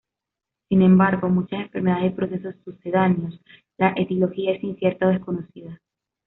[0.67, 3.39] Sin embargo, en muchas enfermedades y procesos sucedáneos,
[3.77, 5.79] la etiología es incierta o desconocida.